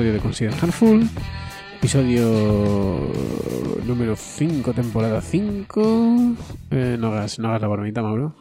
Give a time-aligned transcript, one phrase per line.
[0.00, 1.08] episodio de Consider Handful.
[1.76, 3.12] Episodio
[3.84, 6.36] número 5, temporada 5.
[6.70, 8.34] Eh, no, hagas, no hagas la bromita, Mauro.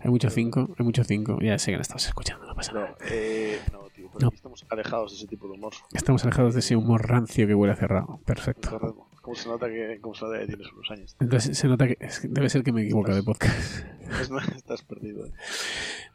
[0.00, 1.38] Hay mucho 5, hay mucho 5.
[1.40, 4.26] Ya sé que la estamos escuchando, no pasa No, eh, no, tío, pero No.
[4.26, 5.72] aquí estamos alejados de ese tipo de humor.
[5.92, 8.18] Estamos alejados de ese humor rancio que huele a cerrado.
[8.24, 8.96] Perfecto.
[9.22, 11.16] ¿Cómo se nota que, cómo se nota que tienes unos años?
[11.20, 13.84] Entonces se nota que debe ser que me he equivocado de podcast.
[14.56, 15.26] Estás perdido.
[15.26, 15.32] eh.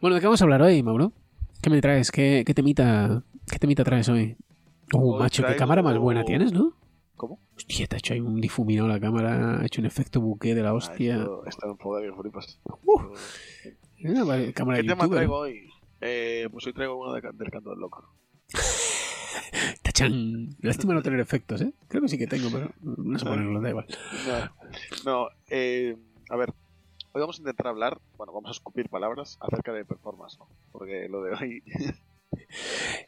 [0.02, 1.14] Bueno, ¿de qué vamos a hablar hoy, Mauro?
[1.62, 2.12] ¿Qué me traes?
[2.12, 4.36] ¿Qué, qué temita, qué temita traes hoy?
[4.94, 6.74] Uh, Hoy macho, qué cámara más buena tienes, ¿no?
[7.16, 7.40] ¿Cómo?
[7.56, 10.62] Hostia, te ha hecho ahí un difuminado la cámara, ha hecho un efecto buque de
[10.62, 11.28] la Ah, hostia.
[11.48, 12.60] está un poco que flipas.
[12.84, 13.02] Uh,
[14.04, 15.68] Una vale, cámara ¿Qué de tema traigo hoy?
[16.00, 18.14] Eh, pues hoy traigo uno de del canto del loco.
[19.82, 20.50] ¡Tachán!
[20.62, 21.74] Lástima no tener efectos, ¿eh?
[21.88, 23.88] Creo que sí que tengo, pero no sé ponerlo, da igual.
[25.06, 25.98] No, no eh,
[26.30, 26.54] a ver.
[27.14, 30.48] Hoy vamos a intentar hablar, bueno, vamos a escupir palabras acerca de performance, ¿no?
[30.72, 31.64] Porque lo de hoy.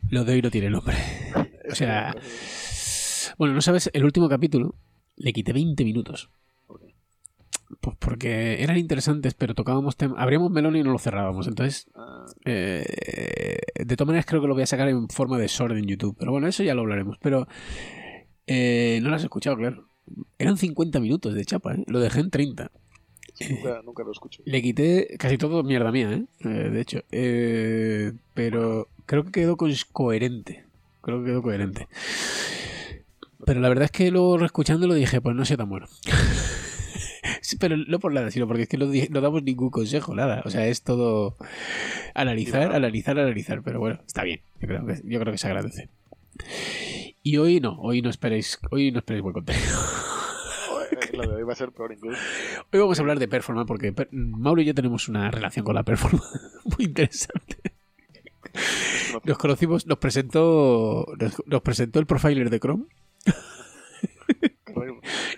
[0.10, 0.96] Lo de hoy no tiene nombre.
[1.70, 2.16] O sea,
[3.38, 4.76] bueno, no sabes, el último capítulo
[5.16, 6.30] le quité 20 minutos.
[7.82, 10.18] Pues porque eran interesantes, pero tocábamos temas.
[10.20, 11.48] Abríamos melón y no lo cerrábamos.
[11.48, 11.88] Entonces,
[12.46, 12.84] eh,
[13.76, 16.16] de todas maneras, creo que lo voy a sacar en forma de short en YouTube.
[16.18, 17.18] Pero bueno, eso ya lo hablaremos.
[17.22, 17.48] Pero
[18.48, 19.88] eh, no lo has escuchado, claro.
[20.40, 21.84] Eran 50 minutos de chapa, ¿eh?
[21.86, 22.72] Lo dejé en 30.
[23.50, 24.42] Nunca, nunca lo escucho.
[24.46, 26.24] Le quité casi todo mierda mía, ¿eh?
[26.42, 27.00] Eh, de hecho.
[27.12, 30.64] Eh, pero creo que quedó co- coherente.
[31.02, 31.88] Creo que quedó coherente.
[33.46, 35.88] Pero la verdad es que luego reescuchándolo dije, pues no sea tan bueno.
[37.42, 40.44] Sí, pero no por nada, sino porque es que no damos ningún consejo, nada.
[40.46, 41.36] O sea, es todo
[42.14, 43.64] analizar, analizar, analizar.
[43.64, 44.42] Pero bueno, está bien.
[44.62, 45.90] Yo creo que, yo creo que se agradece.
[47.24, 49.66] Y hoy no, hoy no esperéis, hoy no esperéis buen contenido.
[51.14, 52.20] Lo de hoy va a ser peor incluso.
[52.72, 55.76] Hoy vamos a hablar de performance porque per- Mauro y yo tenemos una relación con
[55.76, 56.28] la performance
[56.78, 57.58] muy interesante.
[59.24, 62.86] Nos conocimos, nos presentó, nos, nos presentó el profiler de Chrome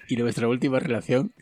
[0.07, 1.33] y nuestra última relación,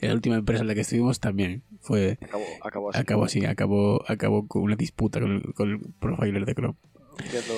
[0.00, 2.98] la última empresa en la que estuvimos también fue Acabó, acabó así.
[3.00, 6.74] acabó así, acabó, acabó con una disputa con el, con el profiler de Chrome.
[7.18, 7.54] Entiendo.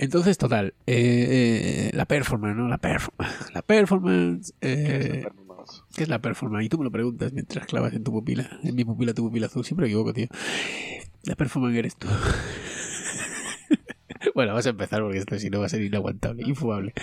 [0.00, 2.68] Entonces, total, eh, eh, la performance, ¿no?
[2.68, 5.82] La performance, la performance, ¿Qué es eh, la performance?
[5.96, 6.64] ¿Qué es la performance?
[6.64, 8.48] Y tú me lo preguntas mientras clavas en tu pupila.
[8.62, 9.64] En mi pupila, tu pupila azul.
[9.64, 10.28] Siempre me equivoco, tío.
[11.24, 12.06] La performance eres tú.
[14.36, 16.94] bueno, vamos a empezar porque esto si no va a ser inaguantable, infumable.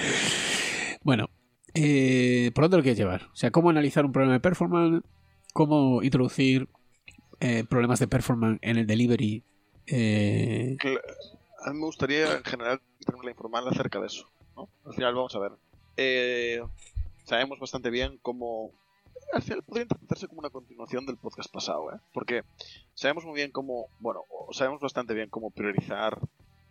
[1.04, 1.30] Bueno,
[1.74, 3.24] eh, ¿por dónde lo quieres llevar?
[3.34, 5.04] O sea, ¿cómo analizar un problema de performance?
[5.52, 6.70] ¿Cómo introducir
[7.42, 9.44] eh, problemas de performance en el delivery?
[9.86, 10.78] Eh,
[11.66, 13.32] A mí me gustaría en general tener la
[13.70, 14.30] acerca de eso.
[14.56, 14.70] ¿no?
[14.86, 15.52] Al final vamos a ver.
[15.98, 16.62] Eh,
[17.24, 18.72] sabemos bastante bien cómo...
[19.34, 21.98] Al final podría interpretarse como una continuación del podcast pasado, ¿eh?
[22.14, 22.44] Porque
[22.94, 23.88] sabemos muy bien cómo...
[24.00, 24.22] Bueno,
[24.52, 26.20] sabemos bastante bien cómo priorizar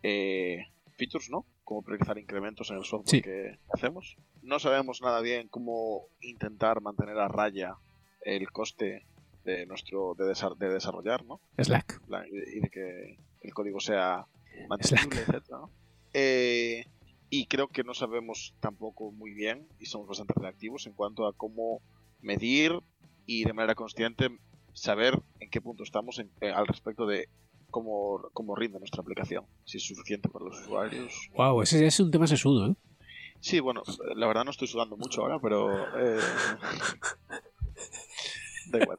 [0.02, 0.66] eh,
[0.96, 1.44] features, ¿no?
[1.64, 3.22] Cómo priorizar incrementos en el software Sí.
[3.22, 4.16] que hacemos.
[4.42, 7.76] No sabemos nada bien cómo intentar mantener a raya
[8.20, 9.04] el coste
[9.44, 11.40] de nuestro de, desa- de desarrollar, ¿no?
[11.58, 12.00] Slack.
[12.30, 14.26] y de que el código sea
[14.68, 15.70] mantenible, etcétera, ¿no?
[16.12, 16.84] Eh,
[17.30, 21.32] y creo que no sabemos tampoco muy bien y somos bastante reactivos en cuanto a
[21.32, 21.80] cómo
[22.20, 22.78] medir
[23.26, 24.28] y de manera consciente
[24.72, 27.28] saber en qué punto estamos en- eh, al respecto de
[27.70, 31.12] cómo, cómo rinde nuestra aplicación, si es suficiente para los usuarios.
[31.34, 32.74] Wow, ese es un tema sesudo, ¿eh?
[33.40, 33.82] Sí, bueno,
[34.14, 35.82] la verdad no estoy sudando mucho ahora, pero...
[35.98, 36.18] eh,
[38.70, 38.98] da igual.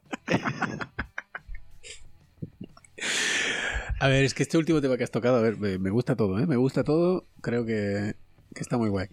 [4.06, 6.38] A ver, es que este último tema que has tocado, a ver, me, gusta todo,
[6.38, 6.46] ¿eh?
[6.46, 8.14] Me gusta todo, creo que,
[8.54, 9.08] que está muy guay.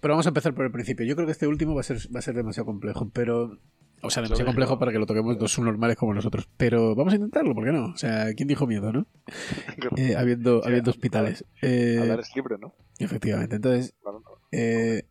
[0.00, 1.04] Pero vamos a empezar por el principio.
[1.04, 3.58] Yo creo que este último va a ser, va a ser demasiado complejo, pero...
[4.00, 6.48] O sea, demasiado complejo para que lo toquemos dos subnormales como nosotros.
[6.56, 7.88] Pero vamos a intentarlo, ¿por qué no?
[7.88, 9.06] O sea, ¿quién dijo miedo, no?
[9.98, 11.44] Eh, habiendo, Sí, habiendo hospitales.
[11.60, 12.74] Eh, Hablar es libre, ¿no?
[12.98, 13.56] efectivamente.
[13.56, 13.94] Entonces,
[14.50, 15.02] eh,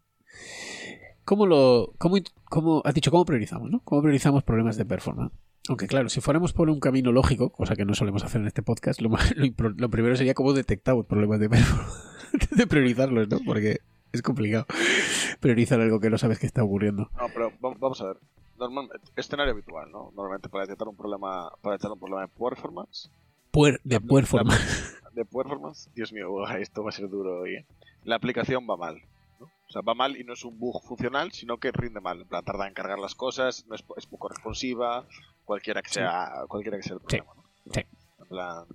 [1.25, 1.93] ¿cómo lo...
[1.99, 2.15] Cómo,
[2.45, 3.81] cómo, has dicho, ¿cómo priorizamos, no?
[3.83, 5.44] ¿Cómo priorizamos problemas de performance?
[5.67, 8.61] Aunque claro, si fuéramos por un camino lógico, cosa que no solemos hacer en este
[8.61, 9.33] podcast, lo, más-
[9.77, 11.47] lo, primero sería cómo detectamos problemas de
[12.51, 13.39] de priorizarlos, ¿no?
[13.45, 13.79] Porque
[14.11, 14.65] es complicado
[15.39, 17.09] priorizar algo que no sabes que está ocurriendo.
[17.19, 18.17] No, pero va- vamos a ver.
[18.57, 20.11] Normalmente, escenario habitual, ¿no?
[20.15, 23.09] Normalmente para detectar un problema, para detectar un problema de performance,
[23.51, 24.95] Puer- de performance.
[25.13, 27.55] de performance, Dios mío, esto va a ser duro hoy.
[27.55, 27.65] ¿eh?
[28.05, 29.01] La aplicación va mal.
[29.39, 29.45] ¿no?
[29.47, 32.21] O sea, va mal y no es un bug funcional, sino que rinde mal.
[32.21, 35.05] En plan, tarda en cargar las cosas, no es, es poco responsiva,
[35.45, 37.43] cualquiera que sea, cualquiera que sea el problema, ¿no?
[37.71, 37.81] Sí.
[38.19, 38.65] En plan,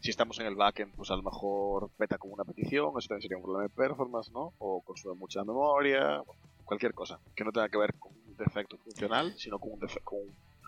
[0.00, 3.22] si estamos en el backend, pues a lo mejor peta con una petición, eso también
[3.22, 4.52] sería un problema de performance, ¿no?
[4.58, 8.76] O consume mucha memoria, bueno, cualquier cosa que no tenga que ver con un defecto
[8.78, 10.16] funcional, sino con un defecto,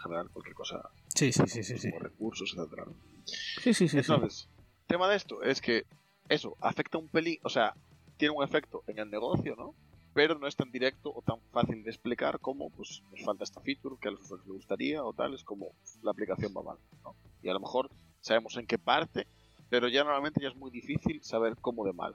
[0.03, 0.81] general cualquier cosa,
[1.15, 1.79] Sí, sí, sí, sí.
[1.79, 2.85] Sí, como recursos, etcétera.
[2.87, 2.95] ¿no?
[3.25, 3.75] sí, sí.
[3.75, 3.99] sí, sí.
[3.99, 4.49] Entonces,
[4.87, 5.85] tema de esto es que
[6.29, 7.75] eso afecta un pelín, o sea,
[8.17, 9.75] tiene un efecto en el negocio, ¿no?
[10.15, 13.61] Pero no es tan directo o tan fácil de explicar como, pues, nos falta esta
[13.61, 15.73] feature que a los usuarios les gustaría o tal, es como
[16.03, 17.15] la aplicación va mal, ¿no?
[17.43, 17.91] Y a lo mejor
[18.21, 19.27] sabemos en qué parte,
[19.69, 22.15] pero ya normalmente ya es muy difícil saber cómo de mal.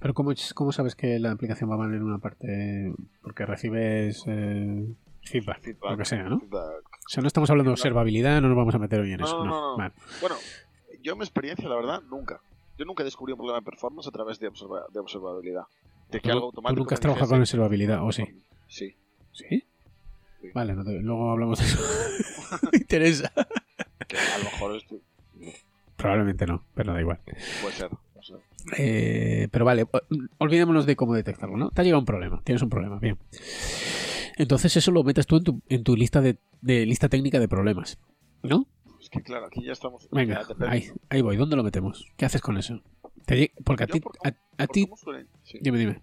[0.00, 2.92] Pero ¿cómo, cómo sabes que la aplicación va mal en una parte?
[3.22, 4.86] Porque recibes eh,
[5.22, 6.38] feedback, feedback, lo que sea, ¿no?
[6.38, 6.84] feedback.
[6.86, 9.26] O sea, no estamos hablando de observabilidad, no nos vamos a meter hoy en No,
[9.26, 9.38] eso.
[9.38, 9.76] no, No, no, no.
[9.78, 9.94] Vale.
[10.20, 10.36] Bueno,
[11.02, 12.40] yo en mi experiencia, la verdad, nunca.
[12.78, 15.64] Yo nunca descubrí un problema de performance a través de, observa- de observabilidad.
[16.10, 18.24] Que Tú, nunca has trabajado con observabilidad, ¿o sí?
[18.66, 18.96] Sí.
[19.32, 19.44] ¿Sí?
[20.40, 20.48] Sí.
[20.54, 21.78] Vale, no te- luego hablamos de eso.
[22.72, 23.32] Me interesa.
[24.06, 24.96] Que a lo mejor esto
[25.96, 27.20] Probablemente no, pero da igual.
[27.62, 27.90] puede ser.
[28.76, 29.86] Eh, pero vale,
[30.38, 31.70] olvidémonos de cómo detectarlo, ¿no?
[31.70, 33.18] Te ha llegado un problema, tienes un problema, bien.
[34.36, 37.48] Entonces eso lo metes tú en tu, en tu lista de, de lista técnica de
[37.48, 37.98] problemas,
[38.42, 38.66] ¿no?
[39.00, 40.08] Es que claro, aquí ya estamos.
[40.12, 41.36] Venga, ya ahí, ahí voy.
[41.36, 42.06] ¿Dónde lo metemos?
[42.16, 42.80] ¿Qué haces con eso?
[43.28, 44.88] Te porque a ti, a, a ti,
[45.44, 45.58] sí.
[45.60, 46.02] dime, dime.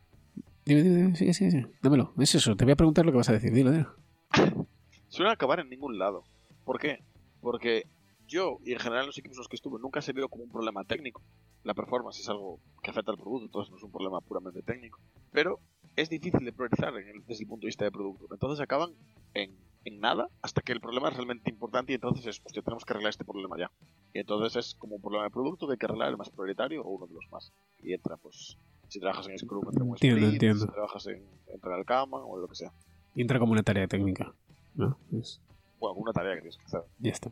[0.64, 1.62] Dime, dime, dime, sí, sí, sí.
[1.82, 2.14] Dámelo.
[2.20, 2.56] Es eso.
[2.56, 3.52] Te voy a preguntar lo que vas a decir.
[3.52, 3.96] Dilo, dilo.
[5.10, 6.24] Suelen acabar en ningún lado.
[6.64, 7.00] ¿Por qué?
[7.42, 7.84] Porque
[8.28, 10.52] yo y en general los equipos en los que estuve nunca se vio como un
[10.52, 11.22] problema técnico.
[11.64, 15.00] La performance es algo que afecta al producto, entonces no es un problema puramente técnico.
[15.32, 15.60] Pero
[15.96, 18.28] es difícil de priorizar en el- desde el punto de vista de producto.
[18.32, 18.92] Entonces acaban
[19.34, 19.52] en,
[19.86, 22.94] en nada hasta que el problema es realmente importante y entonces es, hostia, tenemos que
[22.94, 23.72] arreglar este problema ya.
[24.14, 26.82] Y entonces es como un problema de producto que hay que arreglar el más prioritario
[26.84, 27.52] o uno de los más.
[27.84, 28.58] Y entra, pues,
[28.90, 30.66] si trabajas en Scrum, entra en un Entiendo, sprint, entiendo.
[30.66, 32.72] si trabajas en, entra en Kama o lo que sea.
[33.16, 34.34] Y entra como una tarea técnica.
[34.76, 34.98] ¿No?
[35.18, 35.40] Es-
[35.80, 36.82] O alguna tarea que tienes que hacer.
[37.00, 37.30] ya está.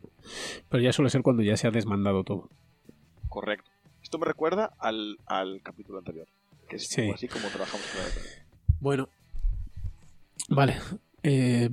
[0.68, 2.48] Pero ya suele ser cuando ya se ha desmandado todo.
[3.28, 3.70] Correcto.
[4.02, 6.28] Esto me recuerda al, al capítulo anterior.
[6.68, 7.10] Que es Sí.
[7.10, 8.08] así como trabajamos con la
[8.80, 9.08] Bueno.
[10.48, 10.76] Vale.
[11.22, 11.70] Eh,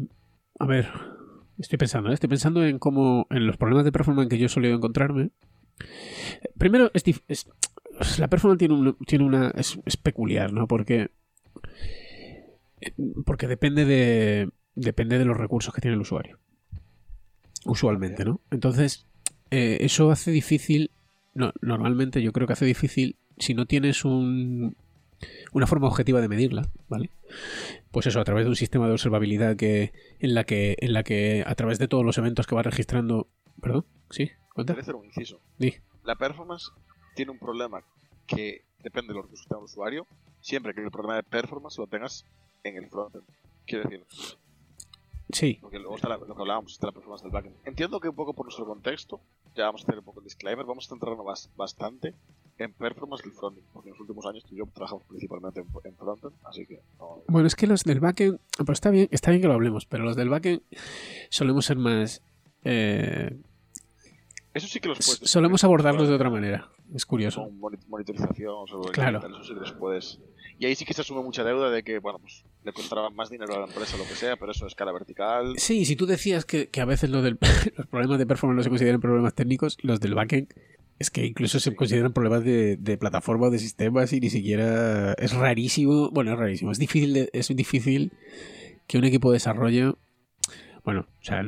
[0.62, 0.88] a ver.
[1.58, 2.14] Estoy pensando, ¿eh?
[2.14, 3.28] estoy pensando en cómo.
[3.30, 5.32] en los problemas de performance que yo he solido encontrarme.
[6.58, 7.50] Primero, es, es-
[8.20, 9.50] la performance tiene, un- una.
[9.52, 10.68] Es, peculiar, ¿no?
[10.68, 11.12] Porque.
[13.26, 14.50] Porque depende de.
[14.76, 16.40] Depende de los recursos que tiene el usuario.
[17.66, 18.42] Usualmente, ¿no?
[18.50, 19.06] Entonces,
[19.52, 20.92] eh, eso hace difícil.
[21.34, 24.76] No, normalmente yo creo que hace difícil si no tienes un,
[25.54, 27.10] una forma objetiva de medirla, ¿vale?
[27.92, 31.04] Pues eso, a través de un sistema de observabilidad que en la que en la
[31.04, 33.28] que a través de todos los eventos que va registrando,
[33.62, 34.32] perdón, sí.
[34.56, 35.40] Quiero hacer un inciso.
[35.58, 35.74] Di.
[36.04, 36.72] La performance
[37.16, 37.84] tiene un problema
[38.28, 40.08] que depende de los recursos que tenga el usuario,
[40.42, 42.26] siempre que el problema de performance lo tengas
[42.64, 43.24] en el frontend.
[43.66, 44.06] Quiero decir,
[45.34, 47.56] Sí, porque luego está la- lo que hablábamos, está la performance del backend.
[47.66, 49.22] Entiendo que un poco por nuestro contexto,
[49.56, 52.14] ya vamos a hacer un poco el disclaimer, vamos a centrarnos bas- bastante
[52.64, 55.68] en performance del frontend, porque en los últimos años tú y yo trabajamos principalmente en,
[55.84, 59.32] en frontend, así que no, bueno, es que los del backend, pero está bien, está
[59.32, 60.62] bien que lo hablemos, pero los del backend
[61.30, 62.22] solemos ser más
[62.64, 63.36] eh,
[64.54, 65.30] Eso sí que los puedes.
[65.30, 66.70] solemos abordarlos de otra manera.
[66.94, 67.44] Es curioso.
[67.46, 69.20] Con moni- monitorización, sobre Claro.
[69.20, 70.20] eso sí que los puedes.
[70.60, 73.30] Y ahí sí que se asume mucha deuda de que, bueno, pues le costará más
[73.30, 75.54] dinero a la empresa, lo que sea, pero eso es escala vertical.
[75.58, 77.40] Sí, si tú decías que, que a veces lo del-
[77.78, 80.54] los problemas de performance no se consideran problemas técnicos, los del backend
[81.02, 85.14] es que incluso se consideran problemas de, de plataforma o de sistemas y ni siquiera
[85.14, 86.10] es rarísimo.
[86.12, 86.72] Bueno, es rarísimo.
[86.72, 88.14] Es difícil, de- es difícil
[88.88, 89.98] que un equipo de desarrollo.
[90.86, 91.44] Bueno, o sea,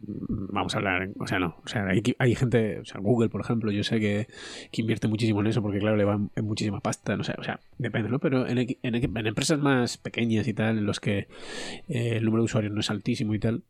[0.00, 1.08] vamos a hablar.
[1.18, 1.56] O sea, no.
[1.64, 2.78] O sea, hay, hay gente.
[2.80, 4.26] O sea, Google, por ejemplo, yo sé que,
[4.70, 7.16] que invierte muchísimo en eso porque, claro, le va en muchísima pasta.
[7.16, 8.18] No sé, o sea, depende, ¿no?
[8.20, 11.28] Pero en, en empresas más pequeñas y tal, en los que
[11.88, 13.62] eh, el número de usuarios no es altísimo y tal,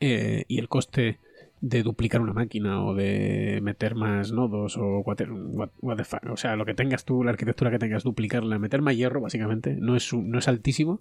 [0.00, 1.18] eh, y el coste
[1.64, 6.36] de duplicar una máquina o de meter más nodos o what- what the fuck, o
[6.36, 9.94] sea, lo que tengas tú, la arquitectura que tengas, duplicarla, meter más hierro, básicamente, no
[9.96, 11.00] es, no es altísimo.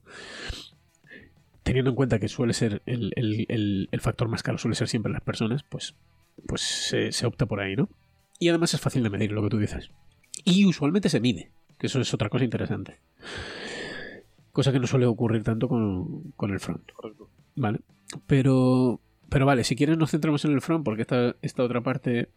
[1.63, 4.87] Teniendo en cuenta que suele ser el, el- el- el factor más caro, suele ser
[4.87, 5.95] siempre las personas, pues,
[6.47, 7.89] pues se, se opta por ahí, ¿no?
[8.39, 9.91] Y además es fácil de medir lo que tú dices.
[10.45, 12.97] Y usualmente se mide, que eso es otra cosa interesante.
[14.51, 16.81] Cosa que no suele ocurrir tanto con, con el front.
[17.55, 17.79] Vale.
[18.27, 18.99] Pero,
[19.31, 22.27] pero vale, si quieres nos centramos en el front porque esta, esta otra parte,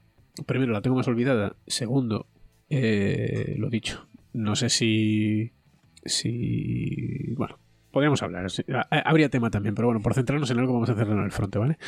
[0.47, 1.57] primero, la tengo más olvidada.
[1.67, 2.29] Segundo,
[2.71, 4.07] eh, lo dicho.
[4.33, 5.51] No sé si...
[6.05, 7.35] Si...
[7.37, 7.59] Bueno,
[7.91, 8.47] podríamos hablar.
[8.91, 11.57] Habría tema también, pero bueno, por centrarnos en algo vamos a centrarnos en el front,
[11.57, 11.79] ¿vale?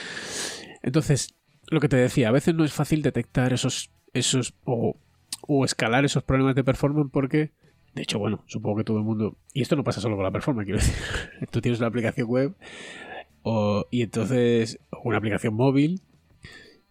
[0.83, 1.37] Entonces,
[1.69, 3.93] lo que te decía, a veces no es fácil detectar esos...
[4.13, 4.97] esos o,
[5.43, 7.53] o escalar esos problemas de performance porque...
[7.95, 9.39] De hecho, bueno, supongo que todo el mundo...
[9.55, 10.97] Y esto no pasa solo con la performance, quiero decir.
[11.53, 12.57] Tú tienes una aplicación web
[13.49, 16.01] o- y entonces una aplicación móvil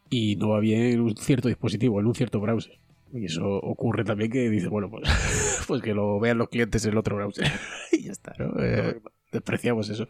[0.09, 2.79] y no va bien en un cierto dispositivo, en un cierto browser.
[3.13, 5.03] Y eso ocurre también que dices, bueno, pues,
[5.67, 7.45] pues que lo vean los clientes en el otro browser.
[7.91, 8.53] y ya está, ¿no?
[8.63, 10.05] Eh, despreciamos eso.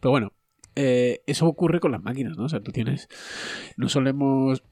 [0.00, 0.32] Pero bueno,
[0.76, 2.44] eh, eso ocurre con las máquinas, ¿no?
[2.44, 3.08] O sea, tú tienes.
[3.76, 4.62] No solemos.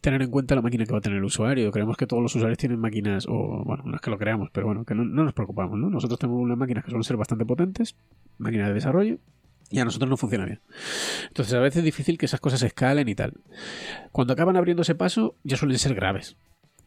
[0.00, 1.70] tener en cuenta la máquina que va a tener el usuario.
[1.72, 4.66] Creemos que todos los usuarios tienen máquinas, o bueno, no es que lo creamos, pero
[4.66, 5.90] bueno, que no, nos preocupamos, ¿no?
[5.90, 7.96] Nosotros tenemos unas máquinas que suelen ser bastante potentes,
[8.38, 9.18] máquinas de desarrollo,
[9.72, 10.60] y a nosotros no funciona bien.
[11.28, 13.32] Entonces a veces es difícil que esas cosas escalen y tal.
[14.12, 16.36] Cuando acaban abriendo ese paso ya suelen ser graves.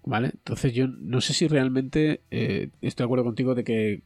[0.07, 0.27] ¿Vale?
[0.35, 4.03] Entonces yo no sé si realmente eh, estoy de acuerdo contigo de que,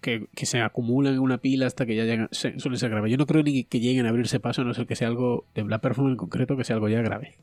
[0.00, 3.10] que, se acumulan en una pila hasta que ya llegan, suelen ser graves.
[3.10, 5.44] Yo no creo ni que lleguen a abrirse paso, a no ser que sea algo
[5.54, 7.34] de la performance en concreto, que sea algo ya grave.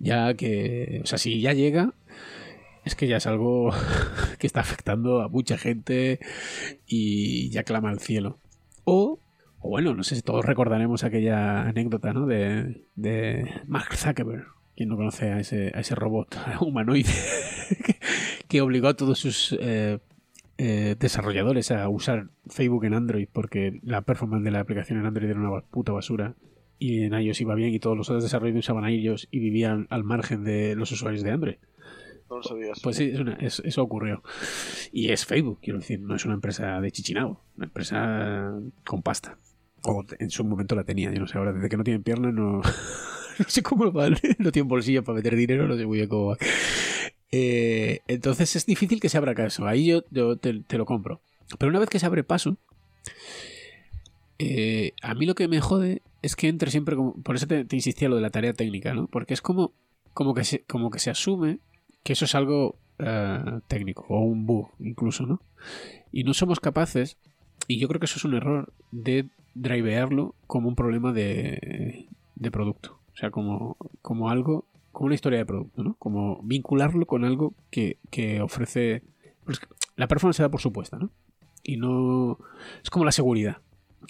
[0.00, 1.94] Ya que, o sea, si ya llega,
[2.84, 3.72] es que ya es algo
[4.38, 6.20] que está afectando a mucha gente
[6.86, 8.38] y ya clama al cielo.
[9.66, 12.26] O bueno, no sé si todos recordaremos aquella anécdota ¿no?
[12.26, 14.44] de, de Mark Zuckerberg.
[14.76, 17.08] quien no conoce a ese, a ese robot humanoide
[18.48, 20.00] que, obligó a todos sus eh,
[20.58, 25.30] eh, desarrolladores a usar Facebook en Android porque la performance de la aplicación en Android
[25.30, 26.34] era una puta basura
[26.78, 30.04] y en iOS iba bien y todos los otros desarrolladores usaban iOS y vivían al
[30.04, 31.56] margen de los usuarios de Android.
[32.28, 32.80] No lo sabías.
[32.82, 34.22] Pues sí, eso ocurrió.
[34.92, 38.52] Y es Facebook, quiero decir, no es una empresa de chichinado, una empresa
[38.84, 39.38] con pasta.
[39.84, 42.32] O en su momento la tenía, yo no sé, ahora desde que no tienen piernas
[42.32, 42.62] no,
[43.38, 46.26] no sé cómo va, no tienen bolsillo para meter dinero, no sé muy bien cómo
[46.28, 46.38] va.
[47.30, 51.20] Eh, entonces es difícil que se abra caso, ahí yo, te, lo compro.
[51.58, 52.56] Pero una vez que se abre paso,
[54.38, 57.14] eh, a mí lo que me jode es que entre siempre como...
[57.22, 59.08] Por eso te, insistía lo de la tarea técnica, ¿no?
[59.08, 59.72] Porque es como,
[60.12, 61.58] como, que, se, como que se asume
[62.04, 65.42] que eso es algo eh, técnico, o un bug incluso, ¿no?
[66.12, 67.18] Y no somos capaces,
[67.66, 72.50] y yo creo que eso es un error, de drivearlo como un problema de, de
[72.50, 72.98] producto.
[73.12, 75.94] O sea, como, como algo, como una historia de producto, ¿no?
[75.94, 79.02] Como vincularlo con algo que, que ofrece...
[79.44, 79.60] Pues,
[79.96, 81.10] la performance se da por supuesta, ¿no?
[81.62, 82.38] Y no...
[82.82, 83.58] Es como la seguridad.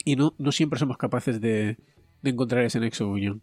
[0.05, 1.77] Y no, no siempre somos capaces de,
[2.23, 3.43] de encontrar ese nexo unión.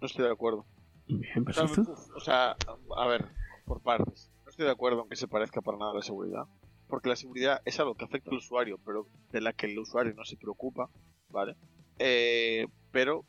[0.00, 0.66] No estoy de acuerdo.
[1.08, 1.94] Bien, perfecto.
[2.14, 2.56] O sea,
[2.96, 3.26] a ver,
[3.64, 4.30] por partes.
[4.44, 6.46] No estoy de acuerdo en que se parezca para nada a la seguridad
[6.88, 10.14] porque la seguridad es algo que afecta al usuario, pero de la que el usuario
[10.14, 10.88] no se preocupa,
[11.30, 11.56] ¿vale?
[11.98, 13.24] Eh, pero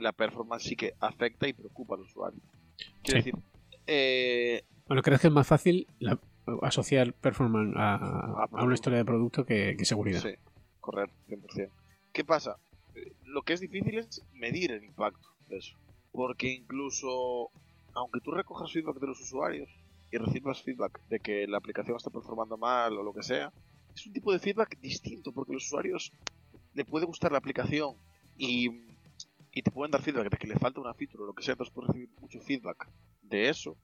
[0.00, 2.40] la performance sí que afecta y preocupa al usuario.
[3.02, 3.34] Quiero decir,
[3.86, 5.86] eh, bueno, ¿crees que es más fácil
[6.62, 10.20] asociar performance a, una historia de producto que, seguridad?
[10.20, 10.34] Sí,
[10.80, 11.70] correcto, 100%.
[12.12, 12.58] ¿Qué pasa?
[13.24, 15.76] Lo que es difícil es medir el impacto de eso.
[16.10, 17.50] Porque incluso,
[17.94, 19.70] aunque tú recojas feedback de los usuarios,
[20.12, 23.50] y recibas feedback de que la aplicación está performando mal o lo que sea,
[23.94, 26.12] es un tipo de feedback distinto porque los usuarios
[26.74, 27.96] le puede gustar la aplicación
[28.36, 28.70] y,
[29.50, 31.74] te pueden dar feedback de que le falta una feature o lo que sea, entonces
[31.74, 32.88] puedes recibir mucho feedback
[33.22, 33.76] de eso.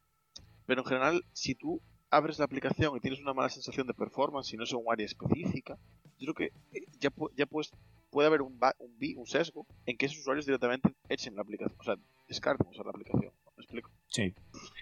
[0.66, 1.80] Pero en general, si tú
[2.11, 5.06] abres la aplicación y tienes una mala sensación de performance y no es un área
[5.06, 5.78] específica,
[6.18, 7.70] yo creo que eh, ya, ya pues,
[8.11, 11.85] puede haber un, un, un sesgo en que esos usuarios directamente echen la aplicación, o
[11.85, 11.97] sea,
[12.28, 13.32] descarten usar la aplicación.
[13.56, 13.90] ¿Me explico?
[14.08, 14.35] Sí.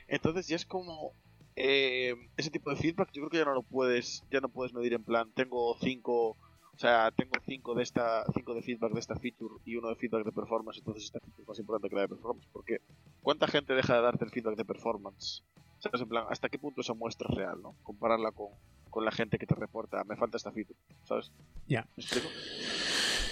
[0.09, 1.15] Entonces ya es como
[1.57, 4.75] eh, ese tipo de feedback yo creo que ya no lo puedes ya no puedes
[4.75, 6.37] medir en plan tengo cinco
[6.75, 9.97] o sea tengo cinco de esta cinco de feedback de esta feature y uno de
[9.97, 12.81] feedback de performance entonces esta feature es más importante que la de performance porque
[13.23, 15.43] cuánta gente deja de darte el feedback de performance
[15.79, 18.49] sabes en plan hasta qué punto esa muestra es real no compararla con,
[18.91, 21.33] con la gente que te reporta me falta esta feature sabes
[21.67, 21.87] ya.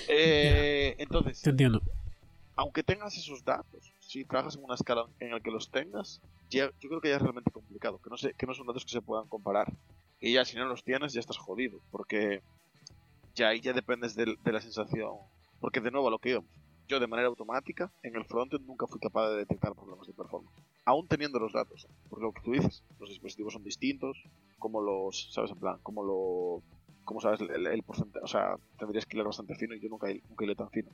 [0.09, 1.83] Eh, entonces te entiendo.
[2.57, 6.71] aunque tengas esos datos si trabajas en una escala en la que los tengas yo
[6.81, 7.51] creo que ya es realmente
[7.93, 9.73] que no, sé, que no son datos que se puedan comparar.
[10.21, 12.43] Y ya si no los tienes ya estás jodido, porque
[13.35, 15.13] ya ahí ya dependes de, la sensación.
[15.61, 16.51] Porque de nuevo a lo que íbamos,
[16.89, 20.55] yo de manera automática en el frontend nunca fui capaz de detectar problemas de performance.
[20.85, 24.23] Aún teniendo los datos, porque lo que tú dices, los dispositivos son distintos,
[24.59, 26.63] como los, sabes, en plan, como lo,
[27.05, 30.45] como sabes el, porcentaje, o sea, tendrías que leer bastante fino y yo nunca, nunca
[30.45, 30.91] leí tan fino.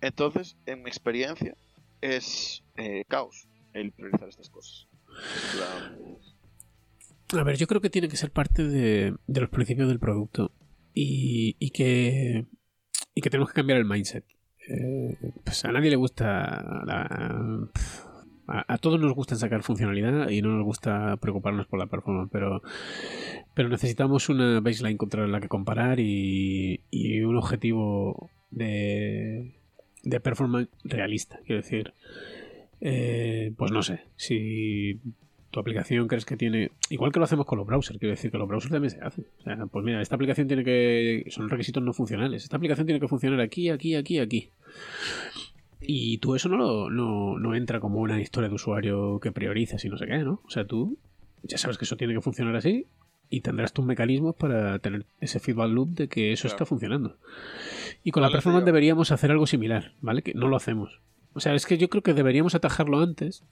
[0.00, 1.54] Entonces, en mi experiencia,
[2.00, 4.86] es eh, caos el priorizar estas cosas.
[7.32, 10.52] A ver, yo creo que tiene que ser parte de, los principios del producto
[10.92, 12.46] y, que,
[13.14, 14.24] y que tenemos que cambiar el mindset.
[14.68, 16.64] Eh, pues a nadie le gusta
[18.46, 22.62] a, todos nos gusta sacar funcionalidad y no nos gusta preocuparnos por la performance, pero,
[23.54, 26.80] pero necesitamos una baseline contra la que comparar y,
[27.24, 29.54] un objetivo de
[30.22, 31.40] performance realista.
[31.46, 31.92] Quiero decir,
[32.86, 35.00] eh, pues no sé, si
[35.50, 38.36] tu aplicación crees que tiene, igual que lo hacemos con los browsers, quiero decir que
[38.36, 39.26] los browsers también se hacen.
[39.38, 43.00] O sea, pues mira, esta aplicación tiene que, son requisitos no funcionales, esta aplicación tiene
[43.00, 44.50] que funcionar aquí, aquí, aquí, aquí.
[45.80, 49.88] Y tú eso no, no, no entra como una historia de usuario que priorizas y
[49.88, 50.42] no sé qué, ¿no?
[50.44, 50.98] O sea, tú
[51.42, 52.86] ya sabes que eso tiene que funcionar así
[53.30, 57.16] y tendrás tus mecanismos para tener ese feedback loop de que eso está funcionando.
[58.02, 60.20] Y con la performance deberíamos hacer algo similar, ¿vale?
[60.20, 61.00] Que no lo hacemos.
[61.34, 63.44] O sea, es que yo creo que deberíamos atajarlo antes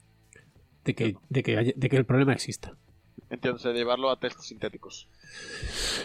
[0.85, 2.75] de que, de que, de que el problema exista.
[3.29, 5.07] Entiendo, de llevarlo a test sintéticos.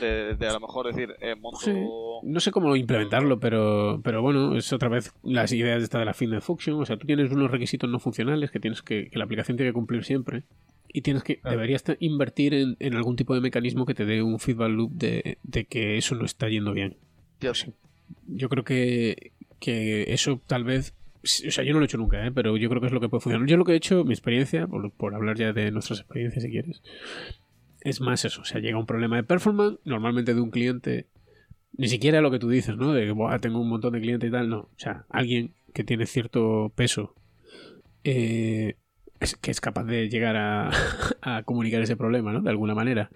[0.01, 2.21] De, a lo mejor decir, eh, monto...
[2.23, 6.07] No sé cómo implementarlo, pero, pero bueno, es otra vez las ideas de esta de
[6.07, 6.81] la fin de function.
[6.81, 9.71] O sea, tú tienes unos requisitos no funcionales que tienes que, que la aplicación tiene
[9.71, 10.45] que cumplir siempre.
[10.91, 14.39] Y tienes que, deberías invertir en, en, algún tipo de mecanismo que te dé un
[14.39, 16.97] feedback loop de, de que eso no está yendo bien.
[18.27, 20.95] Yo creo que, que eso tal vez
[21.47, 22.33] o sea, yo no lo he hecho nunca, ¿eh?
[22.33, 23.49] pero yo creo que es lo que puede funcionar.
[23.49, 26.83] Yo lo que he hecho, mi experiencia, por, hablar ya de nuestras experiencias si quieres,
[27.81, 28.43] es más eso.
[28.43, 31.07] O sea, llega un problema de performance, normalmente de un cliente,
[31.77, 32.93] ni siquiera lo que tú dices, ¿no?
[32.93, 34.61] De que tengo un montón de clientes y tal, no.
[34.61, 37.15] O sea, alguien que tiene cierto peso,
[38.05, 38.77] eh,
[39.41, 40.37] que es capaz de llegar
[41.23, 42.41] a, comunicar ese problema, ¿no?
[42.41, 43.11] De alguna manera.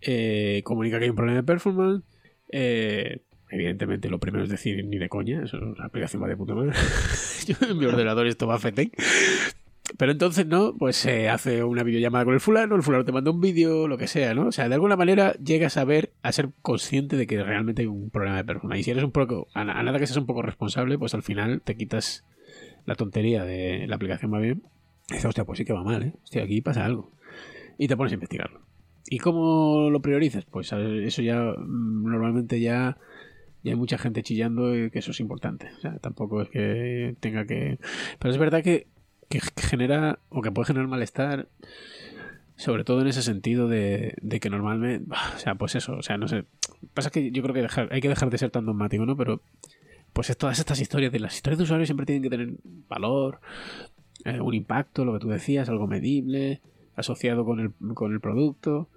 [0.00, 2.04] Eh, comunica que hay un problema de performance.
[2.50, 3.20] Eh,
[3.52, 6.54] Evidentemente, lo primero es decir, ni de coña, eso es una aplicación más de puta
[6.54, 6.72] madre.
[7.46, 8.96] Yo en mi ordenador esto va a FETEC.
[9.98, 10.74] Pero entonces, ¿no?
[10.74, 13.98] Pues se hace una videollamada con el fulano, el fulano te manda un vídeo, lo
[13.98, 14.46] que sea, ¿no?
[14.46, 17.88] O sea, de alguna manera llegas a ver, a ser consciente de que realmente hay
[17.88, 18.78] un problema de persona.
[18.78, 21.60] Y si eres un poco, a, nada que seas un poco responsable, pues al final
[21.60, 22.24] te quitas
[22.86, 24.62] la tontería de la aplicación va bien.
[25.10, 26.14] Y dices, hostia, pues sí que va mal, ¿eh?
[26.22, 27.12] Hostia, aquí pasa algo.
[27.76, 28.62] Y te pones a investigarlo.
[29.10, 30.46] ¿Y cómo lo priorizas?
[30.46, 32.96] Pues eso ya, mm, normalmente ya
[33.62, 35.70] y hay mucha gente chillando que eso es importante.
[35.78, 37.78] O sea, tampoco es que tenga que...
[38.18, 38.86] Pero es verdad que,
[39.28, 41.48] que genera o que puede generar malestar,
[42.56, 45.06] sobre todo en ese sentido de, que normalmente...
[45.36, 46.44] O sea, pues eso, o sea, no sé.
[46.94, 49.16] Pasa que yo creo que hay que dejar de ser tan dogmático, ¿no?
[49.16, 49.40] Pero
[50.12, 52.54] pues es todas estas historias de las historias de usuarios siempre tienen que tener
[52.88, 53.40] valor,
[54.24, 56.60] eh, un impacto, lo que tú decías, algo medible,
[56.96, 58.88] asociado con el, con el producto.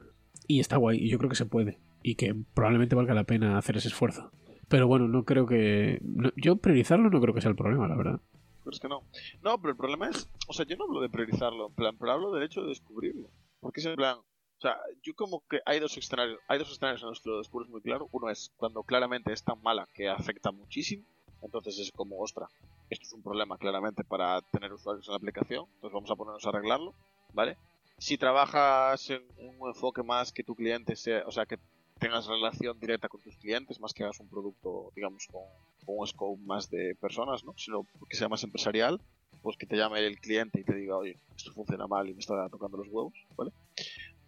[0.48, 1.78] Y está guay, y yo creo que se puede.
[2.04, 4.32] Y que probablemente valga la pena hacer ese esfuerzo.
[4.68, 6.02] Pero bueno, no creo que.
[6.38, 8.20] yo priorizarlo no creo que sea el problema, la verdad.
[8.64, 9.04] Pero es que no.
[9.44, 10.28] No, pero el problema es.
[10.48, 13.30] O sea, yo no hablo de priorizarlo, en plan, pero hablo del hecho de descubrirlo.
[13.60, 14.18] Porque es en plan.
[14.18, 17.38] O sea, yo como que hay dos escenarios, hay dos escenarios en los que lo
[17.38, 18.08] descubres muy claro.
[18.12, 21.04] Uno es cuando claramente es tan mala que afecta muchísimo.
[21.42, 22.48] Entonces es como, ostra,
[22.90, 25.66] esto es un problema claramente para tener usuarios en la aplicación.
[25.76, 26.96] Entonces vamos a ponernos a arreglarlo,
[27.34, 27.58] ¿vale?
[27.98, 31.60] Si trabajas en un enfoque más que tu cliente sea, o sea, que
[32.00, 35.44] tengas relación directa con tus clientes, más que hagas un producto, digamos, con,
[35.88, 37.54] un scope más de personas, ¿no?
[37.58, 39.00] Sino que sea más empresarial,
[39.42, 42.20] pues que te llame el cliente y te diga, oye, esto funciona mal y me
[42.20, 43.52] está tocando los huevos, ¿vale?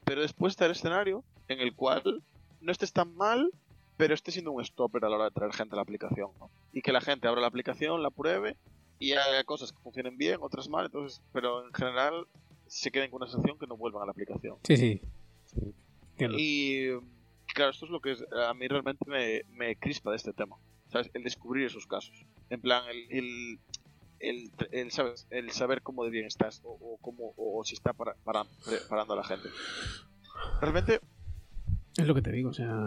[0.06, 2.24] Pero después está el escenario en el cual
[2.62, 3.52] no estés tan mal,
[3.98, 6.50] pero esté siendo un stopper a la hora de traer gente a la aplicación, ¿no?
[6.72, 8.56] Y que la gente abra la aplicación, la pruebe
[9.00, 12.28] y haga cosas que funcionen bien, otras mal, entonces, pero en general
[12.68, 14.58] se queden con una sensación que no vuelvan a la aplicación.
[14.64, 15.02] Sí, sí.
[16.20, 16.90] Y
[17.58, 18.16] claro, esto es lo que
[18.48, 20.58] a mí realmente me, me, crispa de este tema.
[20.90, 21.10] ¿Sabes?
[21.16, 22.24] El descubrir esos casos.
[22.52, 23.60] En plan, el,
[24.20, 25.28] el, el, ¿sabes?
[25.32, 29.24] el saber cómo de bien estás o, cómo, o, si está para, parando a la
[29.24, 29.50] gente.
[30.62, 31.02] Realmente...
[31.98, 32.78] Es lo que te digo, o sea...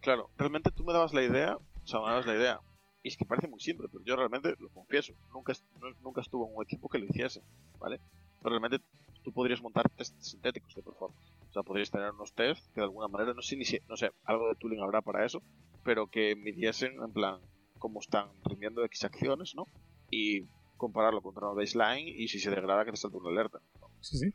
[0.00, 2.60] Claro, realmente tú me dabas la idea, o sea, me dabas la idea.
[3.02, 5.12] Y es que parece muy simple, pero yo realmente lo confieso.
[5.34, 5.54] Nunca,
[6.02, 7.42] nunca estuve en un equipo que lo hiciese,
[7.80, 8.00] ¿vale?
[8.40, 8.78] Pero realmente
[9.24, 11.32] tú podrías montar test sintéticos de performance.
[11.50, 14.10] O sea, podrías tener unos test que de alguna manera, no sé, ni no sé,
[14.24, 15.42] algo de tooling habrá para eso,
[15.82, 17.40] pero que midiesen en plan
[17.78, 19.64] cómo están rindiendo X acciones, ¿no?
[20.10, 23.58] Y compararlo contra una baseline y si se degrada que te salta una alerta.
[24.00, 24.32] Sí, sí.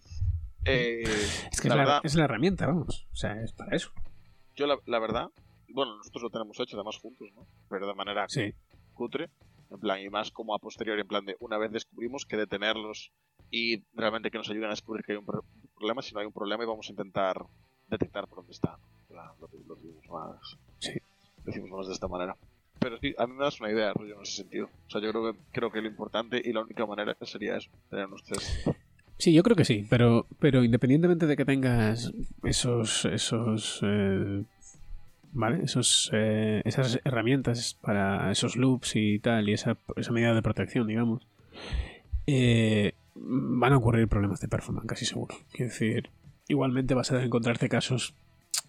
[0.65, 3.07] Eh, es que la es, la, herramienta, vamos.
[3.11, 3.91] O sea, es para eso.
[4.55, 5.29] Yo la, verdad,
[5.69, 7.47] bueno, nosotros lo tenemos hecho además juntos, ¿no?
[7.69, 8.27] Pero de manera
[8.93, 9.29] cutre,
[9.69, 13.11] en plan, y más como a posteriori, en plan de una vez descubrimos que detenerlos
[13.51, 15.25] y realmente que nos ayuden a descubrir que hay un
[15.75, 17.45] problema, si no hay un problema y vamos a intentar
[17.89, 18.77] detectar por dónde está.
[19.39, 20.93] Lo, decimos más, sí.
[21.43, 22.35] decimos más de esta manera.
[22.79, 24.69] Pero sí, a mí me das una idea, rollo, en ese sentido.
[24.87, 27.69] O sea, yo creo que, creo que lo importante y la única manera sería eso,
[27.89, 28.67] tener unos test.
[29.17, 32.11] Sí, yo creo que sí, pero, pero independientemente de que tengas
[32.43, 34.43] esos, esos eh,
[35.35, 35.63] ¿vale?
[35.63, 40.87] Esos, eh, esas herramientas para esos loops y tal, y esa, esa medida de protección,
[40.87, 41.27] digamos,
[42.25, 45.35] eh, van a ocurrir problemas de performance, casi seguro.
[45.51, 46.09] Quiero decir,
[46.47, 48.13] igualmente vas a encontrarte casos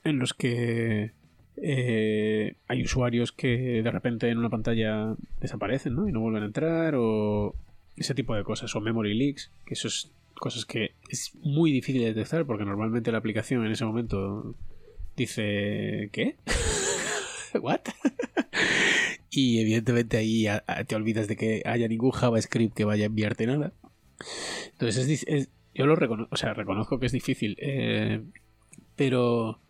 [0.05, 1.13] en los que
[1.57, 6.09] eh, hay usuarios que de repente en una pantalla desaparecen ¿no?
[6.09, 7.55] y no vuelven a entrar o
[7.97, 12.03] ese tipo de cosas o memory leaks que eso es cosas que es muy difícil
[12.03, 14.55] de detectar porque normalmente la aplicación en ese momento
[15.17, 16.37] dice ¿qué?
[17.61, 17.81] ¿what?
[19.31, 20.47] y evidentemente ahí
[20.87, 23.73] te olvidas de que haya ningún JavaScript que vaya a enviarte nada
[24.72, 28.22] entonces, es, yo lo reconozco, o sea, reconozco que es difícil, eh,
[28.96, 29.61] pero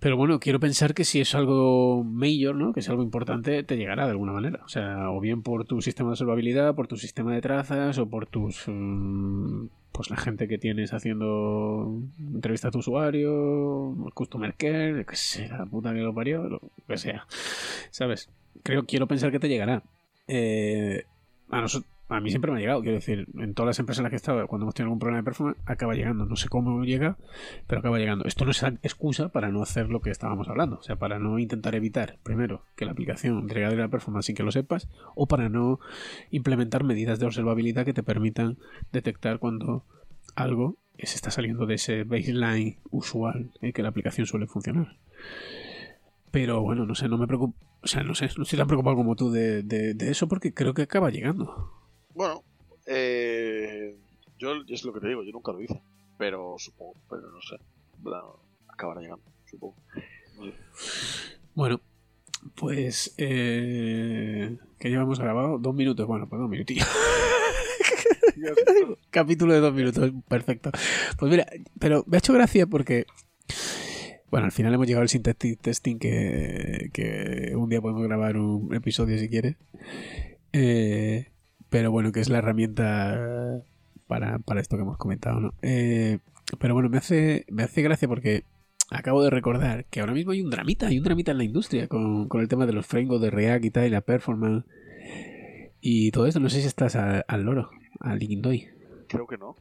[0.00, 2.72] Pero bueno, quiero pensar que si es algo mayor, ¿no?
[2.72, 4.60] Que es algo importante, te llegará de alguna manera.
[4.64, 8.08] O sea, o bien por tu sistema de observabilidad, por tu sistema de trazas, o
[8.08, 8.64] por tus.
[8.66, 15.58] mm, pues la gente que tienes haciendo entrevista a tu usuario, customer care, que sea,
[15.58, 17.26] la puta que lo parió, lo que sea.
[17.90, 18.28] ¿Sabes?
[18.64, 19.84] Creo, quiero pensar que te llegará.
[20.26, 21.04] Eh,
[21.50, 21.88] a nosotros.
[22.08, 24.16] A mí siempre me ha llegado, quiero decir, en todas las empresas en las que
[24.16, 26.26] he estado, cuando hemos tenido algún problema de performance, acaba llegando.
[26.26, 27.16] No sé cómo llega,
[27.66, 28.26] pero acaba llegando.
[28.26, 31.38] Esto no es excusa para no hacer lo que estábamos hablando, o sea, para no
[31.38, 35.48] intentar evitar, primero, que la aplicación degrade la performance sin que lo sepas, o para
[35.48, 35.80] no
[36.30, 38.58] implementar medidas de observabilidad que te permitan
[38.92, 39.84] detectar cuando
[40.36, 44.98] algo se está saliendo de ese baseline usual en que la aplicación suele funcionar.
[46.30, 48.96] Pero bueno, no sé, no me preocupo, o sea, no sé, no estoy tan preocupado
[48.96, 51.72] como tú de, de- de eso porque creo que acaba llegando.
[52.14, 52.42] Bueno,
[52.86, 53.96] eh,
[54.38, 55.80] yo es lo que te digo, yo nunca lo hice,
[56.18, 57.56] pero supongo, pero no sé,
[58.68, 59.76] acabará llegando, supongo.
[61.54, 61.80] Bueno,
[62.54, 63.14] pues.
[63.18, 65.58] Eh, ¿Qué llevamos grabado?
[65.58, 66.06] Dos minutos.
[66.06, 66.86] Bueno, pues dos minutillos.
[69.10, 70.10] Capítulo de dos minutos.
[70.28, 70.70] Perfecto.
[71.18, 71.46] Pues mira,
[71.78, 73.06] pero me ha hecho gracia porque.
[74.30, 78.74] Bueno, al final hemos llegado al synthetic testing que, que un día podemos grabar un
[78.74, 79.56] episodio si quieres.
[80.54, 81.31] Eh,
[81.72, 83.62] pero bueno, que es la herramienta
[84.06, 85.54] para, para esto que hemos comentado, ¿no?
[85.62, 86.18] Eh,
[86.60, 88.44] pero bueno, me hace, me hace gracia porque
[88.90, 91.88] acabo de recordar que ahora mismo hay un dramita, hay un dramita en la industria
[91.88, 94.64] con, con el tema de los frameworks de React y tal, y la performance
[95.80, 96.40] y todo esto.
[96.40, 98.68] No sé si estás a- al loro, al Liquindoy.
[99.08, 99.56] Creo que no.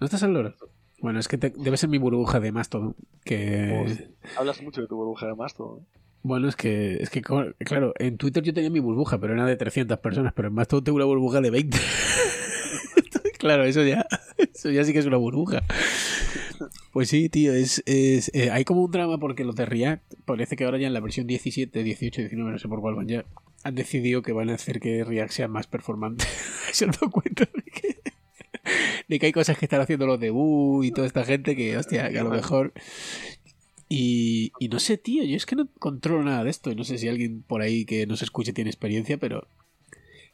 [0.00, 0.54] ¿No estás al loro?
[1.00, 2.94] Bueno, es que te- debe ser mi burbuja de Mastodon.
[3.24, 3.82] Que.
[3.84, 5.86] Pues- Hablas mucho de tu burbuja de Mastodon.
[6.22, 9.56] Bueno, es que, es que, claro, en Twitter yo tenía mi burbuja, pero era de
[9.56, 11.78] 300 personas, pero en Mastodon tengo una burbuja de 20.
[12.96, 14.06] Entonces, claro, eso ya,
[14.38, 15.64] eso ya sí que es una burbuja.
[16.92, 20.54] Pues sí, tío, es, es eh, hay como un drama porque los de React, parece
[20.54, 23.24] que ahora ya en la versión 17, 18, 19, no sé por cuál van ya,
[23.64, 26.24] han decidido que van a hacer que React sea más performante.
[26.72, 27.96] Se han dado cuenta de que,
[29.08, 30.32] de que hay cosas que están haciendo los de
[30.84, 32.72] y toda esta gente que, hostia, que a lo mejor...
[33.94, 36.70] Y, y no sé, tío, yo es que no controlo nada de esto.
[36.70, 39.46] Y no sé si alguien por ahí que nos escuche tiene experiencia, pero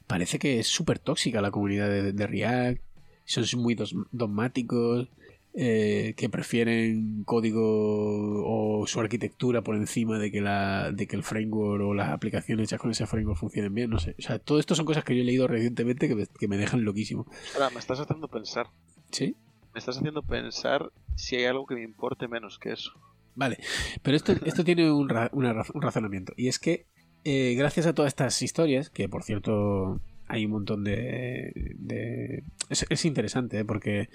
[0.06, 2.80] parece que es súper tóxica la comunidad de, de React.
[3.24, 5.08] Son muy dos- dogmáticos,
[5.54, 11.24] eh, que prefieren código o su arquitectura por encima de que, la, de que el
[11.24, 13.90] framework o las aplicaciones hechas con ese framework funcionen bien.
[13.90, 14.14] No sé.
[14.20, 16.58] O sea, todo esto son cosas que yo he leído recientemente que me, que me
[16.58, 17.26] dejan loquísimo.
[17.54, 18.68] Ahora, me estás haciendo pensar.
[19.10, 19.34] ¿Sí?
[19.74, 22.92] Me estás haciendo pensar si hay algo que me importe menos que eso.
[23.38, 23.58] Vale,
[24.02, 25.44] pero esto, esto tiene un, ra- un
[25.80, 26.32] razonamiento.
[26.36, 26.86] Y es que,
[27.22, 31.52] eh, gracias a todas estas historias, que por cierto hay un montón de...
[31.76, 33.64] de- es, es interesante, ¿eh?
[33.64, 34.08] porque,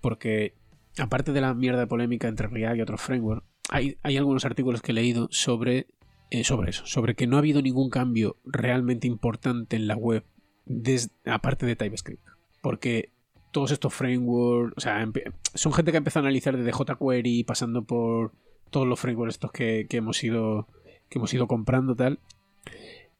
[0.00, 0.54] porque
[0.98, 4.92] aparte de la mierda polémica entre React y otros frameworks, hay, hay algunos artículos que
[4.92, 5.88] he leído sobre,
[6.30, 10.24] eh, sobre eso, sobre que no ha habido ningún cambio realmente importante en la web,
[11.24, 12.22] aparte de TypeScript.
[12.62, 13.10] Porque
[13.54, 15.08] todos estos frameworks, o sea,
[15.54, 18.32] son gente que ha empezado a analizar desde jQuery, pasando por
[18.70, 20.66] todos los frameworks estos que, que hemos ido
[21.08, 22.18] que hemos ido comprando tal.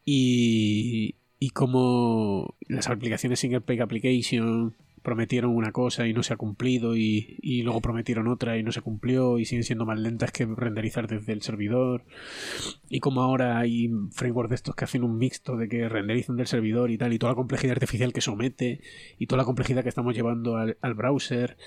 [0.05, 6.37] Y, y como las aplicaciones single page application prometieron una cosa y no se ha
[6.37, 10.33] cumplido y, y luego prometieron otra y no se cumplió y siguen siendo más lentas
[10.33, 12.05] que renderizar desde el servidor
[12.89, 16.47] y como ahora hay frameworks de estos que hacen un mixto de que renderizan del
[16.47, 18.81] servidor y tal y toda la complejidad artificial que somete
[19.19, 21.59] y toda la complejidad que estamos llevando al, al browser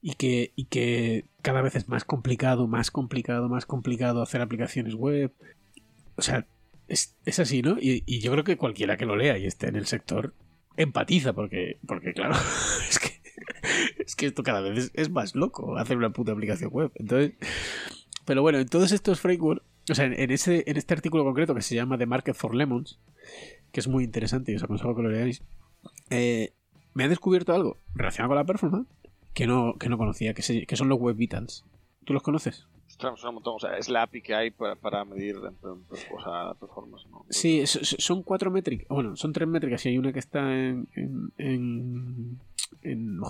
[0.00, 4.94] y que, y que cada vez es más complicado, más complicado, más complicado hacer aplicaciones
[4.94, 5.32] web.
[6.16, 6.46] O sea,
[6.88, 7.76] es, es así, ¿no?
[7.78, 10.34] Y, y yo creo que cualquiera que lo lea y esté en el sector
[10.76, 12.34] empatiza, porque, porque claro,
[12.90, 13.08] es que,
[14.04, 16.90] es que esto cada vez es, más loco hacer una puta aplicación web.
[16.96, 17.32] Entonces,
[18.24, 21.62] pero bueno, en todos estos frameworks, o sea, en, ese, en este artículo concreto que
[21.62, 22.98] se llama The Market for Lemons,
[23.72, 25.42] que es muy interesante y os aconsejo que lo leáis,
[26.10, 26.52] eh,
[26.94, 28.88] me ha descubierto algo relacionado con la performance
[29.34, 31.64] que no, que no conocía, que, se- que son los Web Vitals.
[32.04, 32.66] ¿Tú los conoces?
[33.78, 37.06] Es la API que hay para, para medir en- o sea, la performance.
[37.10, 37.24] ¿no?
[37.30, 38.86] Sí, son cuatro métricas.
[38.88, 40.88] Bueno, son tres métricas y hay una que está en.
[40.96, 42.38] en,
[42.82, 43.20] en,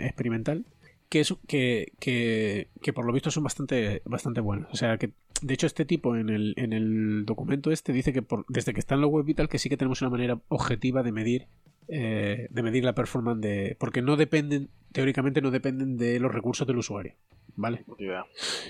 [0.00, 0.64] experimental.
[1.08, 4.68] Que, es, que, que, que por lo visto son bastante, bastante buenas.
[4.72, 8.20] O sea, que de hecho este tipo en el, en el documento este dice que
[8.20, 11.02] por, desde que está en los Web Vital que sí que tenemos una manera objetiva
[11.02, 11.46] de medir
[11.90, 13.74] eh, de medir la performance de...
[13.80, 17.14] Porque no dependen, teóricamente no dependen de los recursos del usuario.
[17.58, 17.84] ¿Vale?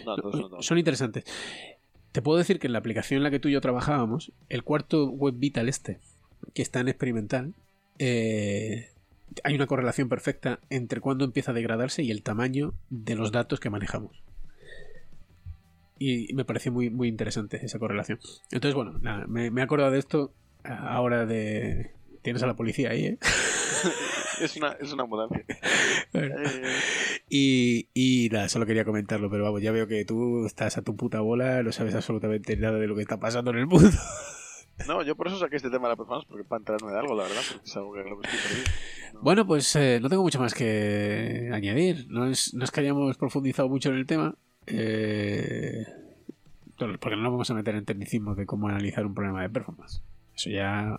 [0.07, 0.63] No no, no.
[0.63, 1.25] Son interesantes.
[2.11, 4.65] Te puedo decir que en la aplicación en la que tú y yo trabajábamos, el
[4.65, 6.01] cuarto web vital este,
[6.55, 7.55] que está en experimental,
[7.99, 8.89] eh,
[9.45, 13.61] hay una correlación perfecta entre cuándo empieza a degradarse y el tamaño de los datos
[13.61, 14.23] que manejamos.
[15.99, 18.19] y me pareció muy, muy interesante esa correlación.
[18.53, 20.33] Entonces, bueno, nada, me, me he acordado de esto
[20.65, 21.93] ahora de...
[22.23, 23.19] Tienes a la policía ahí, ¿eh?
[24.41, 25.05] es, una, es una.
[25.05, 25.29] Bueno.
[26.15, 26.63] Eh,
[27.31, 30.97] Y, y nada, solo quería comentarlo, pero vamos, ya veo que tú estás a tu
[30.97, 33.91] puta bola, no sabes absolutamente nada de lo que está pasando en el mundo.
[34.87, 37.15] no, yo por eso saqué este tema de la performance, porque para enterarme de algo,
[37.15, 38.73] la verdad, porque es algo que lo que estoy perdido.
[39.13, 39.21] No.
[39.21, 42.07] Bueno, pues eh, no tengo mucho más que añadir.
[42.09, 44.35] No es, no es que hayamos profundizado mucho en el tema,
[44.67, 45.85] eh,
[46.77, 50.03] porque no nos vamos a meter en tecnicismos de cómo analizar un problema de performance.
[50.35, 50.99] Eso ya...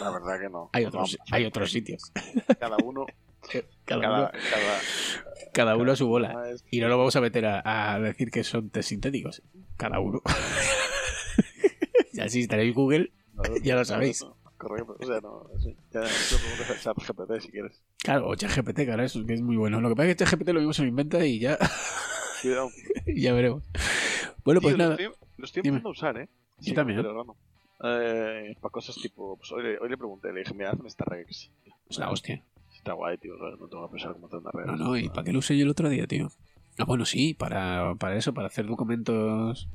[0.00, 0.70] La verdad que no.
[0.72, 2.12] hay, No, otros, hay otros sitios.
[2.58, 3.06] Cada uno,
[3.84, 4.80] Cada, cada, uno, cada,
[5.52, 6.48] cada uno a su bola.
[6.50, 9.42] es- Y no lo vamos a meter a, a decir que son test sintéticos.
[9.76, 10.22] Cada uno.
[12.12, 14.24] ya si tenéis Google, no, ya lo sabéis.
[14.56, 15.76] Correcto, o sea, no, sí.
[15.92, 17.82] ya preguntas a ChatGPT si quieres.
[18.02, 19.80] claro, o ChatGPT, claro, eso que es muy bueno.
[19.80, 21.58] Lo que pasa es que ChatGPT lo mismo se lo inventa y ya,
[22.40, 22.70] Cuidado.
[23.06, 23.64] ya veremos.
[24.44, 25.02] Bueno, pues Tío, lo nada.
[25.02, 26.28] estoy, lo estoy empezando a usar, ¿eh?
[26.60, 27.02] Yo también.
[27.02, 27.36] pero.
[27.86, 31.04] Eh, para cosas tipo, pues hoy le, hoy le pregunté, le dije, mira, hazme esta
[31.04, 31.50] rex.
[31.90, 32.42] Es la hostia.
[32.74, 34.66] Está guay, tío, no tengo que pensar cómo una rex.
[34.66, 36.30] No, no, ¿y para qué lo usé yo el otro día, tío?
[36.78, 39.68] Ah, bueno, sí, para, para eso, para hacer documentos.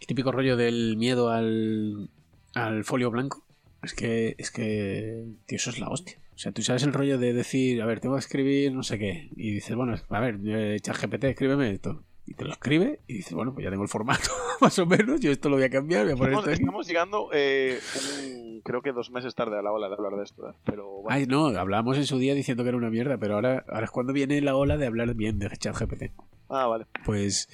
[0.00, 2.10] El típico rollo del miedo al,
[2.54, 3.42] al folio blanco.
[3.82, 6.18] Es que, es que, tío, eso es la hostia.
[6.34, 8.98] O sea, tú sabes el rollo de decir, a ver, tengo que escribir no sé
[8.98, 9.28] qué.
[9.36, 12.02] Y dices, bueno, a ver, eh, ChatGPT, escríbeme esto.
[12.24, 14.30] Y te lo escribe y dices, bueno, pues ya tengo el formato,
[14.60, 15.20] más o menos.
[15.20, 17.80] Yo esto lo voy a cambiar, voy a poner Estamos, estamos llegando, eh,
[18.24, 20.54] un- creo que dos meses tarde a la hora de hablar de esto, ¿eh?
[20.64, 23.64] Pero bueno, Ay, no, hablábamos en su día diciendo que era una mierda, pero ahora,
[23.68, 26.12] ahora es cuando viene la ola de hablar bien de ChatGPT.
[26.48, 26.86] ah, vale.
[27.04, 27.48] Pues,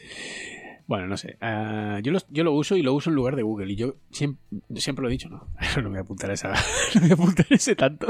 [0.86, 1.38] bueno, no sé.
[1.40, 3.72] Ah, yo, lo, yo lo uso y lo uso en lugar de Google.
[3.72, 4.42] Y yo siempre,
[4.76, 5.48] siempre lo he dicho, ¿no?
[5.76, 6.52] No me voy a apuntar a esa.
[6.94, 8.06] No me voy a apuntar a ese tanto.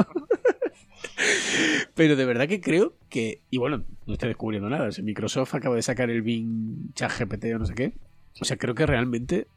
[1.94, 3.42] Pero de verdad que creo que.
[3.50, 4.88] Y bueno, no estoy descubriendo nada.
[4.88, 7.94] O sea, Microsoft acaba de sacar el Bing ChatGPT o no sé qué.
[8.40, 9.48] O sea, creo que realmente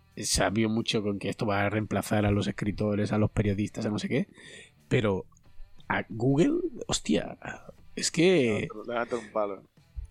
[0.52, 3.89] vio mucho con que esto va a reemplazar a los escritores, a los periodistas, a
[3.89, 4.28] no sé qué.
[4.88, 5.26] Pero
[5.88, 7.38] a Google, hostia,
[7.95, 8.67] es que.
[8.88, 9.63] Levanta un palo.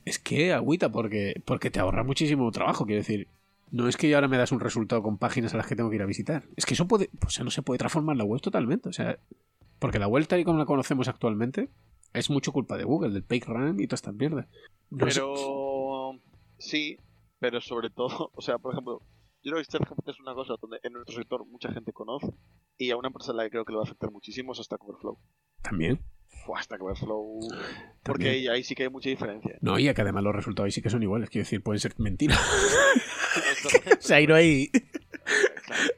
[0.04, 3.28] Es que agüita porque, porque te ahorra muchísimo trabajo, quiero decir.
[3.72, 5.96] No es que ahora me das un resultado con páginas a las que tengo que
[5.96, 6.44] ir a visitar.
[6.56, 8.88] Es que eso puede, o sea, no se puede transformar la web totalmente.
[8.88, 9.18] O sea,
[9.80, 11.70] porque la web tal y como la conocemos actualmente
[12.12, 14.48] es mucho culpa de Google, del PageRank y toda esta mierda.
[14.90, 16.20] No Pero
[16.58, 16.98] sí,
[17.40, 19.02] pero sobre todo, o sea, por ejemplo,
[19.42, 22.28] yo creo que ChatGPT es una cosa donde en nuestro sector mucha gente conoce
[22.76, 24.58] y a una empresa a la que creo que le va a afectar muchísimo es
[24.58, 25.18] Stack Overflow.
[25.62, 26.00] También.
[26.44, 27.40] Fue Stack Overflow,
[28.02, 28.34] porque también.
[28.34, 29.58] ahí, ahí sí que hay mucha diferencia.
[29.60, 31.30] No, y que además los resultados ahí sí que son iguales.
[31.30, 32.38] Quiero decir, pueden ser mentiras.
[33.98, 34.70] o sea, ahí no hay.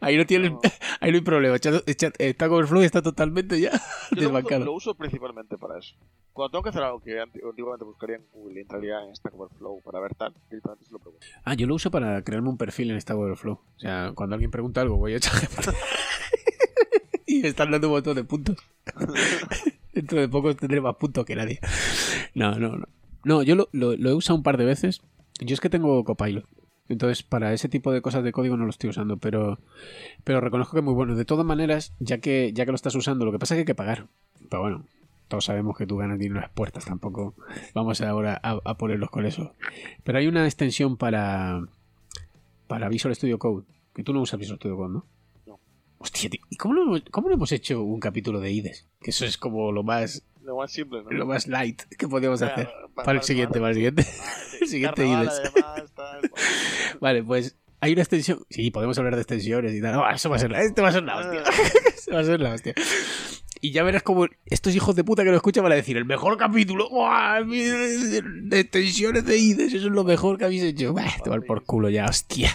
[0.01, 0.53] Ahí no tienen.
[0.55, 0.61] No.
[1.01, 1.57] Ahí no hay problema.
[1.59, 4.65] Chat- Chat- Stack Overflow está totalmente ya Yo lo uso, desbancado.
[4.65, 5.95] lo uso principalmente para eso.
[6.33, 9.35] Cuando tengo que hacer algo que anti- antiguamente buscaría en Google y entraría en Stack
[9.39, 11.27] Overflow para ver tal, directamente se lo pregunto.
[11.45, 13.55] Ah, yo lo uso para crearme un perfil en Stack Overflow.
[13.55, 15.33] O sea, cuando alguien pregunta algo, voy a echar
[17.27, 18.57] y me están dando un montón de puntos.
[19.93, 21.61] Dentro de poco tendré más puntos que nadie.
[22.35, 22.87] No, no, no.
[23.25, 25.01] No, yo lo, lo- lo he usado un par de veces.
[25.41, 26.45] Yo es que tengo Copilot.
[26.93, 29.59] Entonces, para ese tipo de cosas de código no lo estoy usando, pero,
[30.25, 31.17] pero reconozco que es muy bueno.
[31.17, 33.61] De todas maneras, ya que, ya que lo estás usando, lo que pasa es que
[33.61, 34.09] hay que pagar.
[34.51, 34.85] Pero bueno,
[35.29, 37.35] todos sabemos que tú ganas dinero en las puertas, tampoco
[37.75, 39.55] vamos ahora a, a ponerlos con eso.
[40.05, 41.67] Pero hay una extensión para,
[42.67, 45.07] para Visual Studio Code, que tú no usas Visual Studio Code, ¿no?
[45.97, 48.89] Hostia, tío, ¿y cómo no, cómo no hemos hecho un capítulo de IDES?
[49.01, 51.11] Que eso es como lo más, Lo más simple, ¿no?
[51.11, 52.69] lo más light que podemos hacer.
[52.95, 54.07] pa- Para el siguiente, para el siguiente.
[54.61, 55.43] el siguiente además,
[55.95, 56.31] tal,
[57.01, 58.45] Vale, pues hay una extensión.
[58.51, 59.93] Sí, podemos hablar de extensiones y tal.
[59.95, 61.43] No, eso va a ser la, esto va a ser la hostia.
[61.97, 62.75] Eso va a ser la hostia.
[63.65, 66.05] Y ya verás como estos hijos de puta que lo escuchan van a decir: el
[66.05, 66.89] mejor capítulo
[67.49, 70.93] de extensiones de IDES, eso es lo mejor que habéis hecho.
[70.93, 72.51] Bah, te va por culo ya, hostia.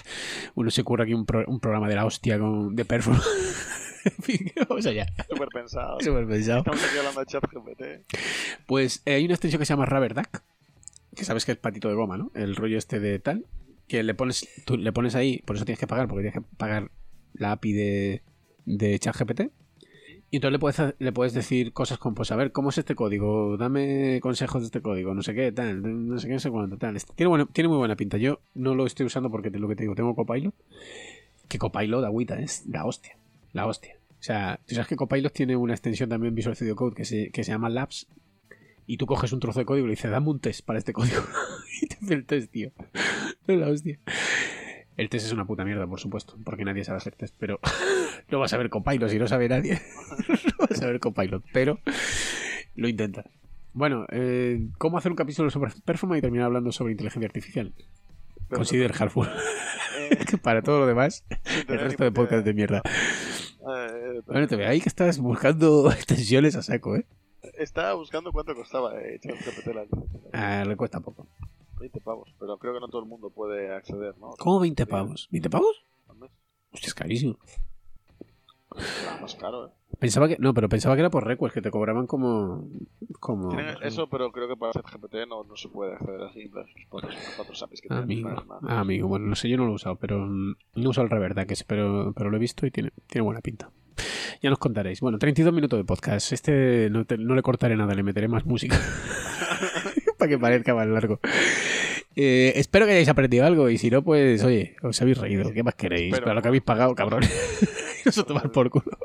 [0.55, 3.25] Uno se ocurre aquí un, pro- un programa de la hostia con, de performance.
[4.69, 5.05] vamos allá.
[5.29, 5.97] Súper pensado.
[5.99, 6.59] Súper pensado.
[6.59, 7.81] Estamos aquí hablando de ChatGPT.
[8.65, 10.41] Pues eh, hay una extensión que se llama Rubber Duck,
[11.15, 12.31] que sabes que es patito de goma, ¿no?
[12.35, 13.45] El rollo este de tal,
[13.87, 16.55] que le pones, tú le pones ahí, por eso tienes que pagar, porque tienes que
[16.57, 16.91] pagar
[17.33, 18.21] la API de,
[18.65, 19.41] de ChatGPT.
[20.29, 22.95] Y entonces le puedes, le puedes decir cosas como, pues a ver, ¿cómo es este
[22.95, 23.55] código?
[23.55, 26.77] Dame consejos de este código, no sé qué, tal, no sé qué, no sé cuánto,
[26.77, 26.97] tal.
[26.97, 28.17] Este- Tiene, tiene muy buena pinta.
[28.17, 30.53] Yo no lo estoy usando porque lo que te digo, tengo Copilot.
[31.47, 33.15] Que Copilot, agüita, es la hostia.
[33.53, 33.95] La hostia.
[34.19, 37.05] O sea, tú sabes que Copilot tiene una extensión también en Visual Studio Code que
[37.05, 38.07] se, que se llama Labs.
[38.85, 40.93] Y tú coges un trozo de código y le dices, dame un test para este
[40.93, 41.21] código.
[41.81, 42.71] y te hace el test, tío.
[43.45, 43.99] La hostia.
[44.95, 47.59] El test es una puta mierda, por supuesto, porque nadie sabe hacer test, pero
[48.29, 49.79] no vas a ver Copilot si no sabe nadie.
[50.27, 51.79] no vas a ver Copilot, pero
[52.75, 53.25] lo intenta.
[53.73, 57.73] Bueno, eh, ¿cómo hacer un capítulo sobre performance y terminar hablando sobre inteligencia artificial?
[58.49, 59.27] Consider Halful.
[60.09, 61.25] eh, para todo lo demás,
[61.67, 62.81] el resto de podcast de mierda.
[64.25, 67.05] Bueno, te veo ahí que estás buscando extensiones a saco, ¿eh?
[67.57, 69.19] Estaba buscando cuánto costaba eh,
[70.33, 71.27] Ah, le cuesta poco.
[71.79, 74.31] 20 pavos, pero creo que no todo el mundo puede acceder, ¿no?
[74.37, 75.29] ¿Cómo 20 pavos?
[75.31, 75.83] ¿20 pavos?
[76.71, 77.37] Hostia, es carísimo.
[79.21, 79.71] Más caro, ¿eh?
[79.99, 82.67] Pensaba que, no, pero pensaba que era por request, que te cobraban como.
[83.19, 86.43] como Tienen eso, pero creo que para ChatGPT no, no se puede acceder así.
[86.49, 88.27] Los cuatro, los cuatro APIs que Ah, tienen.
[88.27, 88.59] amigo.
[88.67, 91.11] amigo, bueno, no sé, yo no lo he usado, pero mm, no he usado el
[91.11, 93.71] reverda, que es, pero, pero lo he visto y tiene, tiene buena pinta.
[94.41, 94.99] Ya nos contaréis.
[95.01, 96.31] Bueno, 32 minutos de podcast.
[96.31, 98.79] Este no, te- no le cortaré nada, le meteré más música.
[100.17, 101.19] Para que parezca más largo.
[102.15, 105.51] Eh, espero que hayáis aprendido algo y si no, pues oye, os habéis reído.
[105.53, 106.19] ¿Qué más queréis?
[106.19, 107.23] Para lo que habéis pagado, cabrón.
[108.05, 108.97] Eso tomar por culo.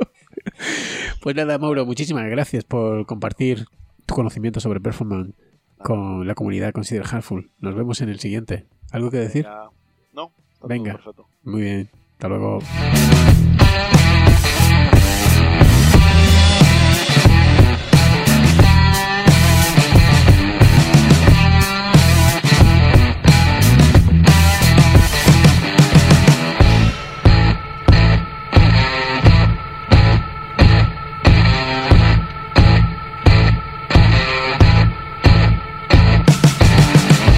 [1.20, 3.66] Pues nada, Mauro, muchísimas gracias por compartir
[4.06, 5.34] tu conocimiento sobre performance
[5.78, 7.50] con la comunidad Consider Handful.
[7.58, 8.66] Nos vemos en el siguiente.
[8.92, 9.46] ¿Algo que decir?
[10.14, 10.98] No, Venga.
[11.42, 11.90] Muy bien.
[12.12, 12.60] Hasta luego.